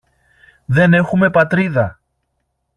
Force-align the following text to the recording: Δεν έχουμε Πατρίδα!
Δεν 0.65 0.93
έχουμε 0.93 1.29
Πατρίδα! 1.31 1.99